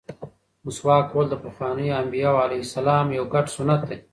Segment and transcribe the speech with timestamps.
[0.65, 3.97] مسواک وهل د پخوانیو انبیاوو علیهم السلام یو ګډ سنت دی.